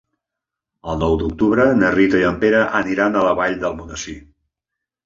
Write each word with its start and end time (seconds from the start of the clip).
El 0.93 0.97
nou 1.03 1.17
d'octubre 1.23 1.67
na 1.83 1.93
Rita 1.99 2.23
i 2.25 2.27
en 2.33 2.41
Pere 2.47 2.65
iran 2.97 3.21
a 3.23 3.31
la 3.31 3.39
Vall 3.43 3.63
d'Almonesir. 3.63 4.19